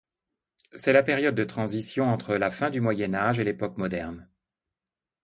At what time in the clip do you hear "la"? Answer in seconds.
0.93-1.03, 2.33-2.49